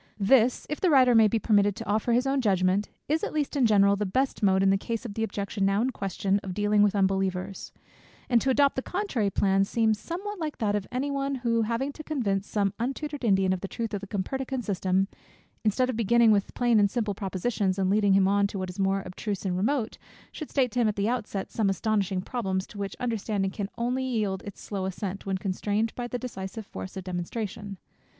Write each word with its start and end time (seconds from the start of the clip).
This, 0.19 0.65
if 0.67 0.81
the 0.81 0.89
writer 0.89 1.13
may 1.13 1.27
be 1.27 1.37
permitted 1.37 1.75
to 1.75 1.85
offer 1.85 2.11
his 2.11 2.25
own 2.25 2.41
judgment, 2.41 2.89
is 3.07 3.23
(at 3.23 3.33
least 3.33 3.55
in 3.55 3.67
general) 3.67 3.95
the 3.95 4.03
best 4.07 4.41
mode, 4.41 4.63
in 4.63 4.71
the 4.71 4.75
case 4.79 5.05
of 5.05 5.13
the 5.13 5.23
objection 5.23 5.63
now 5.63 5.79
in 5.79 5.91
question, 5.91 6.39
of 6.41 6.55
dealing 6.55 6.81
with 6.81 6.95
unbelievers; 6.95 7.71
and 8.27 8.41
to 8.41 8.49
adopt 8.49 8.75
the 8.75 8.81
contrary 8.81 9.29
plan, 9.29 9.63
seems 9.63 9.99
somewhat 9.99 10.39
like 10.39 10.57
that 10.57 10.75
of 10.75 10.87
any 10.91 11.11
one, 11.11 11.35
who 11.45 11.61
having 11.61 11.91
to 11.93 12.03
convince 12.03 12.47
some 12.47 12.73
untutored 12.79 13.23
Indian 13.23 13.53
of 13.53 13.61
the 13.61 13.67
truth 13.67 13.93
of 13.93 14.01
the 14.01 14.07
Copernican 14.07 14.63
system, 14.63 15.07
instead 15.63 15.87
of 15.87 15.95
beginning 15.95 16.31
with 16.31 16.55
plain 16.55 16.79
and 16.79 16.89
simple 16.89 17.13
propositions, 17.13 17.77
and 17.77 17.91
leading 17.91 18.13
him 18.13 18.27
on 18.27 18.47
to 18.47 18.57
what 18.57 18.71
is 18.71 18.79
more 18.79 19.03
abstruse 19.05 19.45
and 19.45 19.55
remote, 19.55 19.99
should 20.31 20.49
state 20.49 20.71
to 20.71 20.79
him 20.81 20.87
at 20.87 20.95
the 20.95 21.07
outset 21.07 21.51
some 21.51 21.69
astonishing 21.69 22.23
problems, 22.23 22.65
to 22.65 22.79
which 22.79 22.95
the 22.95 23.03
understanding 23.03 23.51
can 23.51 23.69
only 23.77 24.03
yield 24.03 24.41
its 24.47 24.59
slow 24.59 24.85
assent, 24.85 25.27
when 25.27 25.37
constrained 25.37 25.93
by 25.93 26.07
the 26.07 26.17
decisive 26.17 26.65
force 26.65 26.97
of 26.97 27.03
demonstration. 27.03 27.77